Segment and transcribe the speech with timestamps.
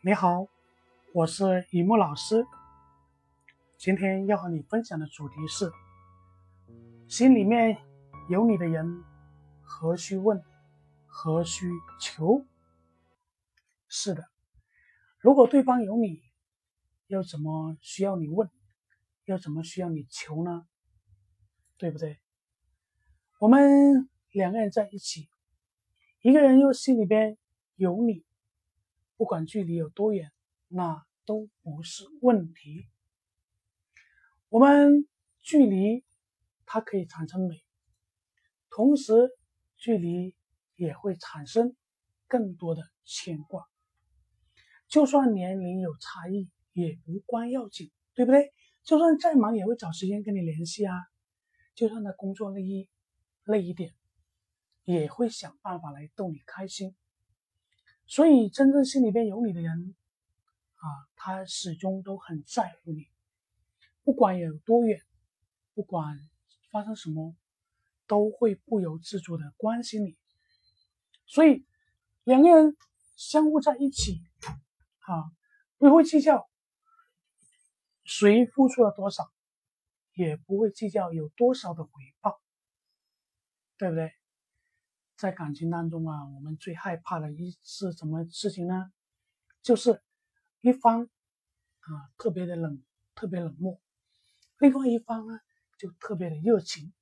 [0.00, 0.46] 你好，
[1.12, 2.46] 我是雨木老师。
[3.76, 5.72] 今天要和你分享的主题是：
[7.08, 7.76] 心里面
[8.28, 9.02] 有你的人，
[9.60, 10.40] 何须问，
[11.04, 12.46] 何须求？
[13.88, 14.30] 是的，
[15.18, 16.22] 如果对方有你，
[17.08, 18.48] 又怎么需要你问，
[19.24, 20.64] 又怎么需要你求呢？
[21.76, 22.20] 对不对？
[23.40, 25.28] 我们两个人在一起，
[26.20, 27.36] 一个人又心里边
[27.74, 28.27] 有你。
[29.18, 30.30] 不管距离有多远，
[30.68, 32.86] 那都不是问题。
[34.48, 35.08] 我们
[35.42, 36.04] 距离
[36.64, 37.60] 它可以产生美，
[38.70, 39.12] 同时
[39.76, 40.36] 距离
[40.76, 41.76] 也会产生
[42.28, 43.66] 更多的牵挂。
[44.86, 48.54] 就算年龄有差异，也无关要紧，对不对？
[48.84, 50.94] 就算再忙，也会找时间跟你联系啊。
[51.74, 52.88] 就算他工作累一
[53.42, 53.92] 累一点，
[54.84, 56.94] 也会想办法来逗你开心。
[58.10, 59.94] 所以，真正心里边有你的人，
[60.76, 63.06] 啊，他始终都很在乎你，
[64.02, 65.02] 不管有多远，
[65.74, 66.26] 不管
[66.70, 67.36] 发生什么，
[68.06, 70.16] 都会不由自主的关心你。
[71.26, 71.66] 所以，
[72.24, 72.74] 两个人
[73.14, 74.22] 相互在一起，
[75.00, 75.30] 啊，
[75.76, 76.48] 不会计较
[78.04, 79.30] 谁付出了多少，
[80.14, 81.90] 也不会计较有多少的回
[82.22, 82.40] 报，
[83.76, 84.14] 对不对？
[85.18, 88.92] 在感情当中啊，我们最害怕的一是什么事情呢？
[89.62, 90.00] 就是
[90.60, 91.02] 一方
[91.80, 92.80] 啊特别的冷，
[93.16, 93.80] 特别冷漠；
[94.58, 95.40] 另外一方呢
[95.76, 96.92] 就特别的热情。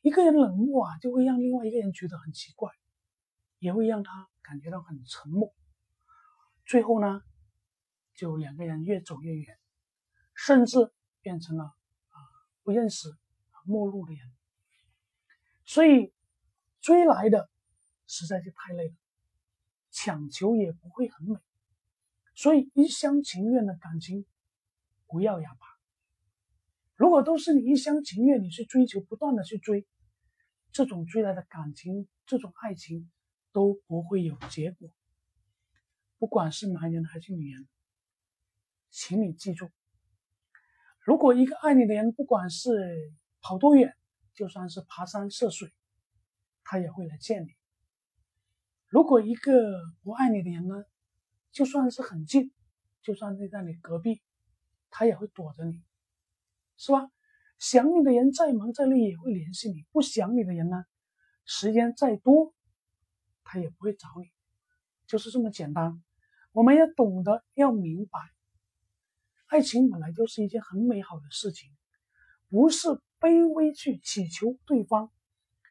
[0.00, 2.72] 一个人冷漠啊，就会让另外一个人觉得很奇怪，
[3.58, 5.54] 也会让他感觉到很沉默。
[6.64, 7.20] 最后呢，
[8.14, 9.58] 就两个人越走越远，
[10.34, 12.16] 甚至变成了啊
[12.62, 13.14] 不认识、
[13.66, 14.32] 陌路的人。
[15.66, 16.13] 所以。
[16.84, 17.48] 追来的
[18.06, 18.94] 实在是太累了，
[19.90, 21.38] 强求也不会很美，
[22.34, 24.26] 所以一厢情愿的感情
[25.06, 25.66] 不要哑巴。
[26.94, 29.86] 如果都是你一厢情愿，你去追求，不断的去追，
[30.72, 33.10] 这种追来的感情，这种爱情
[33.50, 34.90] 都不会有结果。
[36.18, 37.66] 不管是男人还是女人，
[38.90, 39.70] 请你记住，
[41.00, 43.10] 如果一个爱你的人，不管是
[43.40, 43.96] 跑多远，
[44.34, 45.72] 就算是爬山涉水。
[46.64, 47.48] 他也会来见你。
[48.88, 49.52] 如果一个
[50.02, 50.84] 不爱你的人呢，
[51.52, 52.52] 就算是很近，
[53.02, 54.22] 就算是在你隔壁，
[54.90, 55.82] 他也会躲着你，
[56.76, 57.10] 是吧？
[57.58, 60.84] 想你的人再忙再累也会联系你，不想你的人呢，
[61.44, 62.54] 时间再多，
[63.44, 64.30] 他也不会找你，
[65.06, 66.02] 就是这么简单。
[66.52, 68.20] 我们要懂得，要明白，
[69.46, 71.70] 爱情本来就是一件很美好的事情，
[72.48, 72.88] 不是
[73.18, 75.10] 卑微去祈求对方。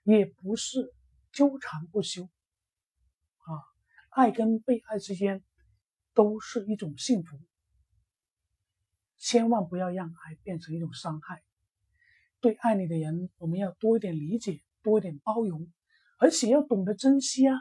[0.03, 0.93] 也不是
[1.31, 3.63] 纠缠不休，啊，
[4.09, 5.43] 爱跟被爱之间
[6.13, 7.39] 都是一种幸福，
[9.17, 11.41] 千万不要让爱变成一种伤害。
[12.39, 15.71] 对爱你的人，我们要多一点理解，多一点包容，
[16.17, 17.55] 而且要懂得珍惜啊，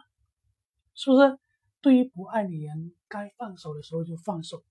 [0.94, 1.38] 是不是？
[1.80, 4.64] 对于不爱你人，该放手的时候就放手，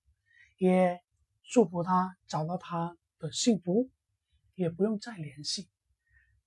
[0.58, 1.02] 也
[1.44, 3.90] 祝福他找到他的幸福，
[4.56, 5.70] 也不用再联系。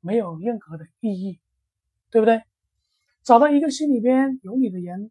[0.04, 1.40] 没有任何的意义，
[2.10, 2.42] 对不对？
[3.22, 5.10] 找到一个心里边有你的人，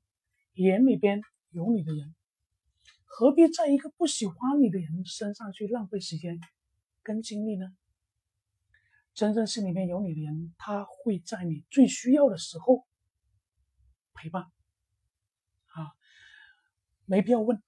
[0.53, 2.13] 眼里边有你的人，
[3.05, 6.39] 何必在一个不喜欢你的人身上去浪费时间
[7.01, 7.75] 跟精力呢？
[9.15, 12.85] 真正心里边有你的人，他会在你最需要的时候
[14.13, 14.43] 陪伴。
[15.69, 15.89] 啊，
[17.05, 17.63] 没必要问，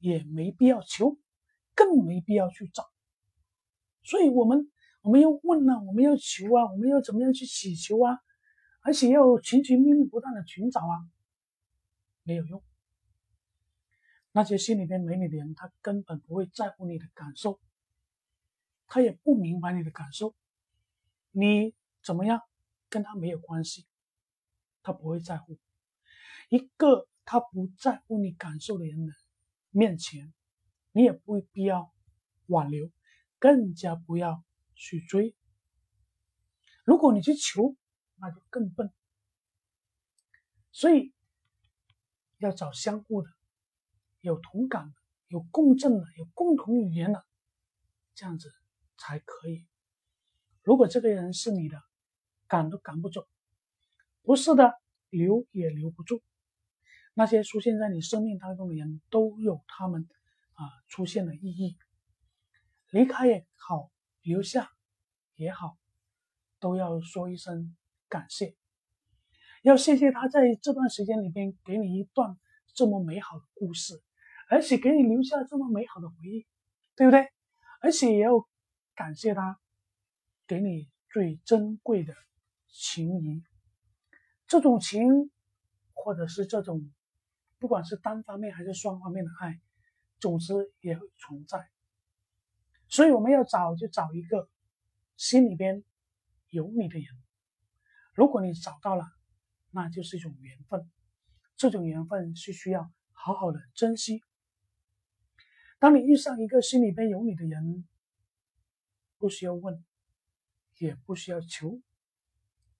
[0.00, 1.16] 也没必要求，
[1.76, 2.90] 更没必要去找。
[4.02, 4.68] 所以，我们。
[5.02, 8.18] 我们要问呢，我们要求啊，我们要怎么样去祈求啊？
[8.80, 10.94] 而且要寻寻觅觅不断的寻找啊，
[12.22, 12.62] 没有用。
[14.32, 17.60] 那些心里边没你的人，他根本不会在乎你的感受，
[18.86, 20.34] 他也不明白你的感受。
[21.30, 22.40] 你怎么样
[22.88, 23.86] 跟他没有关系，
[24.82, 25.58] 他不会在乎。
[26.48, 29.12] 一个他不在乎你感受的人的
[29.70, 30.32] 面前，
[30.92, 31.92] 你也不必要
[32.46, 32.90] 挽留，
[33.38, 34.44] 更加不要。
[34.78, 35.34] 去追，
[36.84, 37.76] 如果你去求，
[38.14, 38.90] 那就更笨。
[40.70, 41.12] 所以
[42.38, 43.28] 要找相互的、
[44.20, 44.94] 有同感的、
[45.26, 47.26] 有共振的、有共同语言的，
[48.14, 48.50] 这样子
[48.96, 49.66] 才可以。
[50.62, 51.82] 如果这个人是你的，
[52.46, 53.22] 赶都赶不走；
[54.22, 54.72] 不是的，
[55.10, 56.22] 留也留不住。
[57.14, 60.08] 那些出现在你生命当中的人都有他们
[60.52, 61.76] 啊出现的意义，
[62.90, 63.90] 离开也好。
[64.22, 64.70] 留下
[65.36, 65.76] 也好，
[66.58, 67.76] 都要说一声
[68.08, 68.56] 感谢，
[69.62, 72.36] 要谢谢他在这段时间里边给你一段
[72.74, 74.02] 这么美好的故事，
[74.48, 76.46] 而且给你留下这么美好的回忆，
[76.96, 77.28] 对不对？
[77.80, 78.32] 而且也要
[78.94, 79.60] 感谢他
[80.46, 82.14] 给你最珍贵的
[82.68, 83.42] 情谊，
[84.46, 85.30] 这种情，
[85.94, 86.92] 或者是这种，
[87.58, 89.60] 不管是单方面还是双方面的爱，
[90.18, 91.68] 总之也会存在。
[92.88, 94.48] 所以我们要找就找一个
[95.16, 95.84] 心里边
[96.48, 97.06] 有你的人，
[98.14, 99.04] 如果你找到了，
[99.70, 100.90] 那就是一种缘分。
[101.56, 104.22] 这种缘分是需要好好的珍惜。
[105.80, 107.86] 当你遇上一个心里边有你的人，
[109.18, 109.84] 不需要问，
[110.78, 111.80] 也不需要求，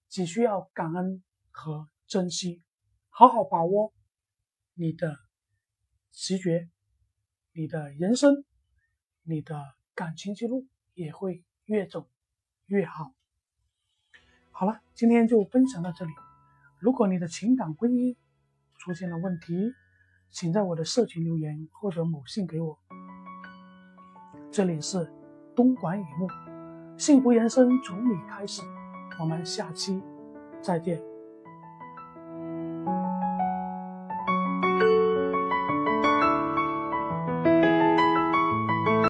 [0.08, 2.62] 只需要感恩和珍惜，
[3.08, 3.92] 好好把握
[4.74, 5.18] 你的
[6.12, 6.70] 直觉，
[7.52, 8.44] 你的人生，
[9.22, 10.64] 你的感情之路
[10.94, 12.06] 也会越走
[12.66, 13.12] 越好。
[14.52, 16.12] 好了，今天就分享到这里。
[16.78, 18.14] 如果你的情感婚姻，
[18.78, 19.74] 出现了问题，
[20.30, 22.78] 请在我的社群留言或者某信给我。
[24.52, 25.12] 这里是
[25.56, 26.28] 东莞雨木，
[26.96, 28.62] 幸福人生从你开始。
[29.18, 30.00] 我们下期
[30.62, 31.17] 再见。